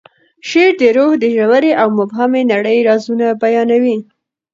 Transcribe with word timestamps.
شعر 0.49 0.73
د 0.81 0.83
روح 0.97 1.11
د 1.19 1.25
ژورې 1.37 1.71
او 1.81 1.87
مبهمې 1.99 2.41
نړۍ 2.53 2.77
رازونه 2.89 3.25
بیانوي. 3.41 3.97